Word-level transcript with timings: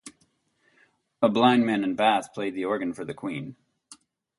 A 1.21 1.29
blind 1.29 1.63
man 1.67 1.83
in 1.83 1.95
Bath 1.95 2.33
played 2.33 2.55
the 2.55 2.65
organ 2.65 2.91
for 2.91 3.05
the 3.05 3.13
queen. 3.13 3.55